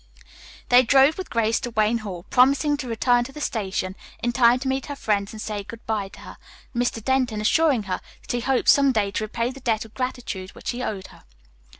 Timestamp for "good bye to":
5.63-6.21